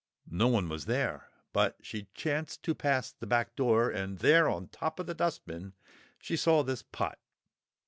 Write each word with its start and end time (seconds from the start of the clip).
No 0.31 0.47
one 0.47 0.67
was 0.67 0.87
there, 0.87 1.29
but 1.53 1.77
she 1.79 2.07
chanced 2.15 2.63
to 2.63 2.73
pass 2.73 3.11
the 3.11 3.27
back 3.27 3.55
door, 3.55 3.91
and 3.91 4.17
there 4.17 4.49
on 4.49 4.63
the 4.63 4.69
top 4.69 4.99
of 4.99 5.05
the 5.05 5.13
dustbin 5.13 5.73
she 6.17 6.35
saw 6.35 6.63
this 6.63 6.81
pot. 6.81 7.19